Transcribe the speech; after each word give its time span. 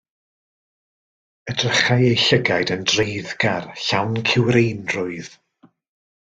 Edrychai 1.51 1.99
ei 2.07 2.17
llygaid 2.21 2.73
yn 2.77 2.87
dreiddgar, 2.93 3.69
llawn 3.85 4.19
cywreinrwydd. 4.33 5.31